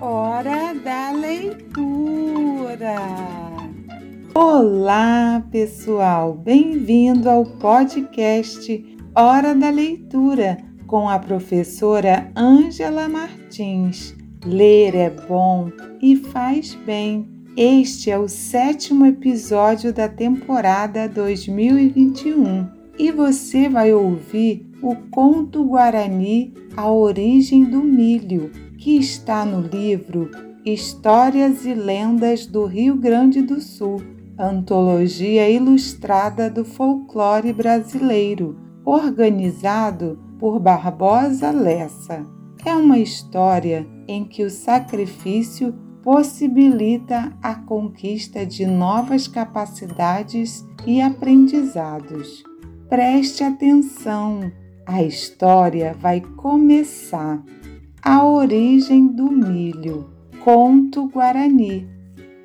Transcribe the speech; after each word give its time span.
Hora 0.00 0.74
da 0.74 1.12
leitura. 1.12 2.96
Olá, 4.34 5.44
pessoal. 5.50 6.34
Bem-vindo 6.34 7.28
ao 7.28 7.44
podcast 7.44 8.84
Hora 9.14 9.54
da 9.54 9.70
Leitura 9.70 10.58
com 10.86 11.08
a 11.08 11.18
professora 11.18 12.30
Ângela 12.36 13.08
Martins. 13.08 14.14
Ler 14.44 14.94
é 14.94 15.10
bom 15.10 15.70
e 16.00 16.16
faz 16.16 16.74
bem. 16.86 17.28
Este 17.56 18.10
é 18.10 18.18
o 18.18 18.28
sétimo 18.28 19.06
episódio 19.06 19.92
da 19.92 20.08
temporada 20.08 21.08
2021 21.08 22.82
e 22.98 23.10
você 23.10 23.68
vai 23.68 23.92
ouvir 23.92 24.70
o 24.82 24.96
conto 25.10 25.64
Guarani 25.64 26.52
A 26.76 26.90
Origem 26.90 27.64
do 27.64 27.82
Milho, 27.82 28.50
que 28.82 28.96
está 28.96 29.44
no 29.44 29.60
livro 29.60 30.28
Histórias 30.66 31.64
e 31.64 31.72
Lendas 31.72 32.46
do 32.46 32.66
Rio 32.66 32.96
Grande 32.96 33.40
do 33.40 33.60
Sul, 33.60 34.02
antologia 34.36 35.48
ilustrada 35.48 36.50
do 36.50 36.64
folclore 36.64 37.52
brasileiro, 37.52 38.58
organizado 38.84 40.18
por 40.36 40.58
Barbosa 40.58 41.52
Lessa. 41.52 42.26
É 42.66 42.74
uma 42.74 42.98
história 42.98 43.86
em 44.08 44.24
que 44.24 44.42
o 44.42 44.50
sacrifício 44.50 45.72
possibilita 46.02 47.32
a 47.40 47.54
conquista 47.54 48.44
de 48.44 48.66
novas 48.66 49.28
capacidades 49.28 50.66
e 50.84 51.00
aprendizados. 51.00 52.42
Preste 52.88 53.44
atenção, 53.44 54.50
a 54.84 55.04
história 55.04 55.94
vai 56.00 56.20
começar. 56.20 57.40
A 58.02 58.24
origem 58.24 59.06
do 59.06 59.30
milho. 59.30 60.10
Conto 60.44 61.08
Guarani. 61.08 61.88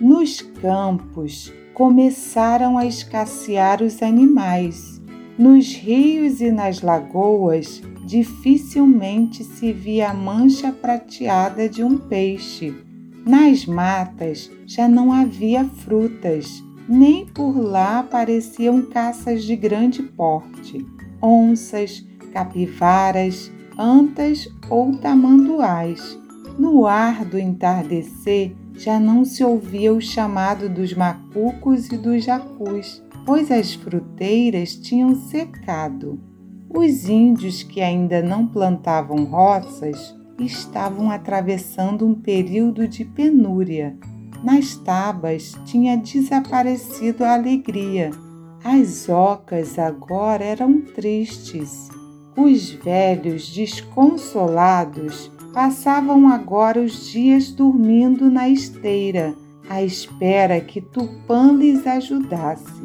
Nos 0.00 0.40
campos 0.40 1.52
começaram 1.74 2.78
a 2.78 2.86
escassear 2.86 3.82
os 3.82 4.02
animais. 4.02 5.02
Nos 5.38 5.74
rios 5.74 6.40
e 6.40 6.50
nas 6.50 6.80
lagoas 6.80 7.82
dificilmente 8.06 9.44
se 9.44 9.72
via 9.72 10.10
a 10.10 10.14
mancha 10.14 10.72
prateada 10.72 11.68
de 11.68 11.82
um 11.84 11.98
peixe 11.98 12.74
nas 13.24 13.66
matas 13.66 14.50
já 14.66 14.88
não 14.88 15.12
havia 15.12 15.64
frutas, 15.64 16.64
nem 16.88 17.26
por 17.26 17.56
lá 17.56 17.98
apareciam 17.98 18.82
caças 18.82 19.44
de 19.44 19.54
grande 19.54 20.02
porte, 20.02 20.86
onças, 21.22 22.04
capivaras, 22.32 23.52
antas 23.80 24.46
ou 24.68 24.94
tamanduás. 24.98 26.18
No 26.58 26.86
ar 26.86 27.24
do 27.24 27.38
entardecer 27.38 28.54
já 28.74 29.00
não 29.00 29.24
se 29.24 29.42
ouvia 29.42 29.92
o 29.92 30.00
chamado 30.00 30.68
dos 30.68 30.92
macucos 30.92 31.88
e 31.88 31.96
dos 31.96 32.24
jacus, 32.24 33.02
pois 33.24 33.50
as 33.50 33.72
fruteiras 33.72 34.74
tinham 34.74 35.14
secado. 35.14 36.20
Os 36.68 37.08
índios 37.08 37.62
que 37.62 37.80
ainda 37.80 38.22
não 38.22 38.46
plantavam 38.46 39.24
roças 39.24 40.14
estavam 40.38 41.10
atravessando 41.10 42.06
um 42.06 42.14
período 42.14 42.86
de 42.86 43.04
penúria. 43.04 43.96
Nas 44.44 44.76
tabas 44.76 45.58
tinha 45.64 45.96
desaparecido 45.96 47.24
a 47.24 47.34
alegria. 47.34 48.10
As 48.62 49.08
ocas 49.08 49.78
agora 49.78 50.44
eram 50.44 50.82
tristes. 50.82 51.99
Os 52.42 52.70
velhos, 52.70 53.52
desconsolados, 53.52 55.30
passavam 55.52 56.26
agora 56.26 56.80
os 56.80 57.10
dias 57.10 57.52
dormindo 57.52 58.30
na 58.30 58.48
esteira, 58.48 59.34
à 59.68 59.82
espera 59.82 60.58
que 60.58 60.80
Tupã 60.80 61.52
lhes 61.52 61.86
ajudasse. 61.86 62.82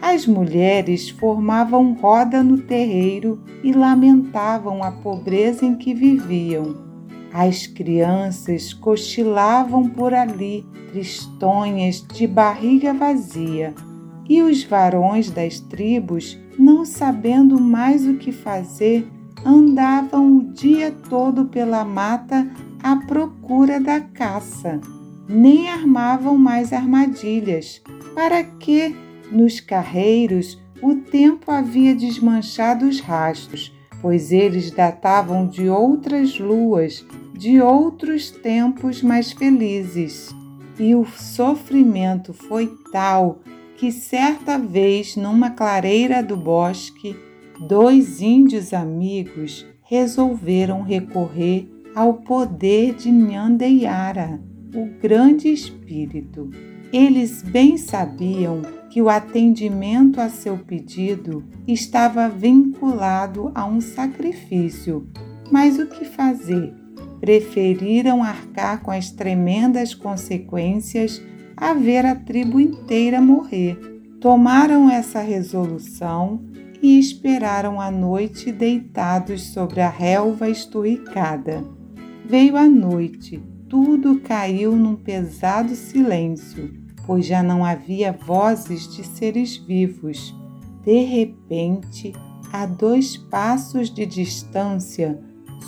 As 0.00 0.26
mulheres 0.26 1.10
formavam 1.10 1.92
roda 1.92 2.42
no 2.42 2.56
terreiro 2.56 3.38
e 3.62 3.70
lamentavam 3.70 4.82
a 4.82 4.90
pobreza 4.90 5.66
em 5.66 5.76
que 5.76 5.92
viviam. 5.92 6.74
As 7.34 7.66
crianças 7.66 8.72
cochilavam 8.72 9.90
por 9.90 10.14
ali, 10.14 10.64
tristonhas, 10.90 12.00
de 12.00 12.26
barriga 12.26 12.94
vazia, 12.94 13.74
e 14.26 14.40
os 14.42 14.64
varões 14.64 15.30
das 15.30 15.60
tribos, 15.60 16.38
não 16.58 16.84
sabendo 16.84 17.60
mais 17.60 18.06
o 18.06 18.14
que 18.14 18.32
fazer, 18.32 19.08
andavam 19.44 20.38
o 20.38 20.42
dia 20.52 20.90
todo 21.08 21.46
pela 21.46 21.84
mata 21.84 22.48
à 22.82 22.96
procura 22.96 23.80
da 23.80 24.00
caça. 24.00 24.80
Nem 25.28 25.68
armavam 25.68 26.36
mais 26.36 26.72
armadilhas. 26.72 27.82
Para 28.14 28.42
que, 28.42 28.94
nos 29.30 29.60
carreiros, 29.60 30.58
o 30.82 30.94
tempo 30.94 31.50
havia 31.50 31.94
desmanchado 31.94 32.86
os 32.86 33.00
rastros, 33.00 33.72
pois 34.00 34.30
eles 34.30 34.70
datavam 34.70 35.46
de 35.46 35.68
outras 35.68 36.38
luas 36.38 37.04
de 37.36 37.60
outros 37.60 38.30
tempos 38.30 39.02
mais 39.02 39.32
felizes. 39.32 40.34
E 40.78 40.94
o 40.94 41.04
sofrimento 41.04 42.32
foi 42.32 42.72
tal 42.90 43.40
que 43.76 43.92
certa 43.92 44.58
vez, 44.58 45.16
numa 45.16 45.50
clareira 45.50 46.22
do 46.22 46.36
bosque, 46.36 47.16
dois 47.60 48.20
índios 48.20 48.72
amigos 48.72 49.66
resolveram 49.82 50.82
recorrer 50.82 51.68
ao 51.94 52.14
poder 52.14 52.94
de 52.94 53.10
Nhandeiara, 53.10 54.40
o 54.74 54.86
grande 55.00 55.48
espírito. 55.48 56.50
Eles 56.92 57.42
bem 57.42 57.76
sabiam 57.76 58.62
que 58.90 59.02
o 59.02 59.08
atendimento 59.08 60.20
a 60.20 60.28
seu 60.28 60.56
pedido 60.58 61.44
estava 61.66 62.28
vinculado 62.28 63.50
a 63.54 63.66
um 63.66 63.80
sacrifício, 63.80 65.06
mas 65.50 65.78
o 65.78 65.86
que 65.86 66.04
fazer? 66.04 66.74
preferiram 67.20 68.22
arcar 68.22 68.82
com 68.82 68.90
as 68.90 69.10
tremendas 69.10 69.94
consequências 69.94 71.20
a 71.56 71.72
ver 71.72 72.04
a 72.04 72.14
tribo 72.14 72.60
inteira 72.60 73.20
morrer. 73.20 73.76
Tomaram 74.20 74.90
essa 74.90 75.20
resolução 75.20 76.40
e 76.82 76.98
esperaram 76.98 77.80
a 77.80 77.90
noite 77.90 78.52
deitados 78.52 79.52
sobre 79.52 79.80
a 79.80 79.88
relva 79.88 80.48
esturricada. 80.48 81.64
Veio 82.24 82.56
a 82.56 82.68
noite, 82.68 83.42
tudo 83.68 84.20
caiu 84.20 84.76
num 84.76 84.96
pesado 84.96 85.74
silêncio, 85.74 86.72
pois 87.06 87.24
já 87.24 87.42
não 87.42 87.64
havia 87.64 88.12
vozes 88.12 88.94
de 88.94 89.04
seres 89.06 89.56
vivos. 89.56 90.34
De 90.84 91.04
repente, 91.04 92.12
a 92.52 92.66
dois 92.66 93.16
passos 93.16 93.90
de 93.90 94.04
distância, 94.04 95.18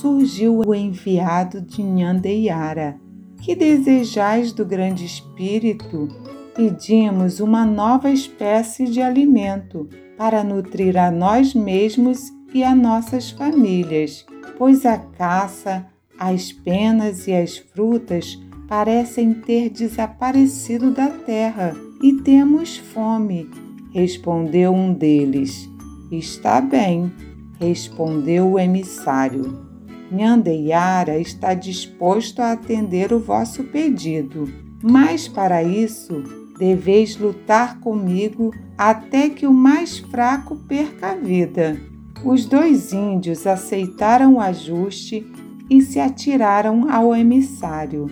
surgiu 0.00 0.60
o 0.66 0.74
enviado 0.74 1.60
de 1.60 1.82
Nhandeiara. 1.82 3.00
Que 3.44 3.54
desejais 3.54 4.52
do 4.52 4.64
grande 4.64 5.04
Espírito? 5.04 6.08
Pedimos 6.54 7.40
uma 7.40 7.66
nova 7.66 8.10
espécie 8.10 8.86
de 8.86 9.02
alimento 9.02 9.86
para 10.16 10.42
nutrir 10.42 10.96
a 10.96 11.10
nós 11.10 11.52
mesmos 11.52 12.32
e 12.54 12.64
a 12.64 12.74
nossas 12.74 13.30
famílias, 13.30 14.24
pois 14.56 14.86
a 14.86 14.96
caça, 14.96 15.84
as 16.18 16.52
penas 16.52 17.26
e 17.26 17.34
as 17.34 17.58
frutas 17.58 18.40
parecem 18.66 19.34
ter 19.34 19.68
desaparecido 19.68 20.90
da 20.90 21.10
terra 21.10 21.76
e 22.02 22.14
temos 22.22 22.78
fome, 22.78 23.46
respondeu 23.92 24.72
um 24.72 24.94
deles. 24.94 25.68
Está 26.10 26.62
bem, 26.62 27.12
respondeu 27.60 28.52
o 28.52 28.58
emissário. 28.58 29.73
Nhandeiara 30.14 31.18
está 31.18 31.54
disposto 31.54 32.40
a 32.40 32.52
atender 32.52 33.12
o 33.12 33.18
vosso 33.18 33.64
pedido, 33.64 34.48
mas 34.80 35.26
para 35.26 35.62
isso 35.62 36.22
deveis 36.58 37.16
lutar 37.16 37.80
comigo 37.80 38.52
até 38.78 39.28
que 39.28 39.46
o 39.46 39.52
mais 39.52 39.98
fraco 39.98 40.56
perca 40.68 41.10
a 41.10 41.14
vida. 41.16 41.80
Os 42.24 42.46
dois 42.46 42.92
índios 42.92 43.46
aceitaram 43.46 44.34
o 44.34 44.40
ajuste 44.40 45.26
e 45.68 45.82
se 45.82 45.98
atiraram 45.98 46.90
ao 46.90 47.14
emissário. 47.14 48.08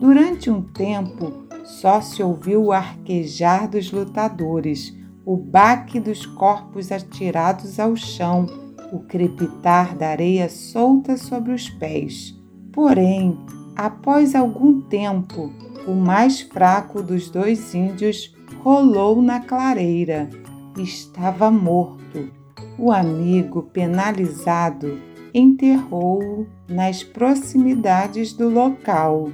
Durante 0.00 0.50
um 0.50 0.60
tempo, 0.60 1.32
só 1.64 2.00
se 2.00 2.22
ouviu 2.22 2.64
o 2.64 2.72
arquejar 2.72 3.68
dos 3.68 3.90
lutadores, 3.90 4.94
o 5.24 5.36
baque 5.36 5.98
dos 6.00 6.26
corpos 6.26 6.92
atirados 6.92 7.80
ao 7.80 7.96
chão 7.96 8.65
o 8.92 9.00
crepitar 9.00 9.96
da 9.96 10.08
areia 10.08 10.48
solta 10.48 11.16
sobre 11.16 11.52
os 11.52 11.68
pés. 11.68 12.34
Porém, 12.72 13.38
após 13.74 14.34
algum 14.34 14.80
tempo, 14.82 15.52
o 15.86 15.94
mais 15.94 16.40
fraco 16.40 17.02
dos 17.02 17.30
dois 17.30 17.74
índios 17.74 18.34
rolou 18.62 19.22
na 19.22 19.40
clareira. 19.40 20.28
Estava 20.76 21.50
morto. 21.50 22.30
O 22.78 22.92
amigo, 22.92 23.62
penalizado, 23.62 24.98
enterrou-o 25.32 26.46
nas 26.68 27.02
proximidades 27.02 28.32
do 28.32 28.48
local. 28.48 29.30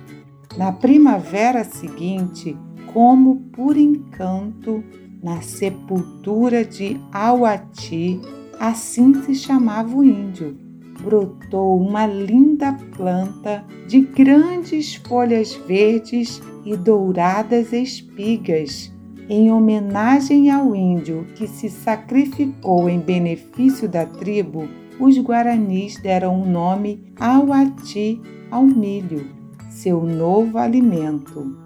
Na 0.57 0.71
primavera 0.71 1.65
seguinte, 1.65 2.57
como 2.93 3.37
por 3.53 3.77
encanto, 3.77 4.85
na 5.23 5.41
sepultura 5.41 6.65
de 6.65 7.01
Auati, 7.13 8.21
assim 8.63 9.13
se 9.25 9.35
chamava 9.35 9.97
o 9.97 10.05
índio, 10.05 10.57
brotou 11.03 11.81
uma 11.81 12.07
linda 12.07 12.73
planta 12.97 13.65
de 13.89 14.03
grandes 14.03 14.95
folhas 14.95 15.53
verdes 15.67 16.41
e 16.65 16.77
douradas 16.77 17.73
espigas. 17.73 18.93
Em 19.29 19.51
homenagem 19.51 20.49
ao 20.49 20.77
índio 20.77 21.27
que 21.35 21.49
se 21.49 21.69
sacrificou 21.69 22.89
em 22.89 23.01
benefício 23.01 23.89
da 23.89 24.07
tribo, 24.07 24.69
os 25.01 25.19
guaranis 25.19 25.97
deram 26.01 26.41
o 26.41 26.47
nome 26.47 27.03
Auati 27.19 28.21
ao 28.49 28.63
milho, 28.63 29.27
seu 29.71 30.05
novo 30.05 30.57
alimento. 30.57 31.57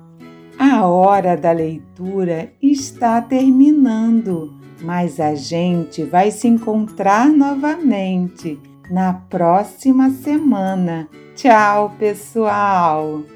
A 0.58 0.86
hora 0.86 1.36
da 1.36 1.52
leitura 1.52 2.50
está 2.62 3.20
terminando, 3.20 4.55
mas 4.82 5.20
a 5.20 5.34
gente 5.34 6.02
vai 6.04 6.30
se 6.30 6.48
encontrar 6.48 7.28
novamente 7.28 8.58
na 8.90 9.12
próxima 9.12 10.10
semana. 10.10 11.08
Tchau, 11.34 11.94
pessoal! 11.98 13.35